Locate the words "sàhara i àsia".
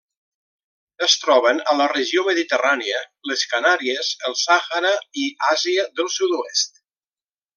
4.47-5.89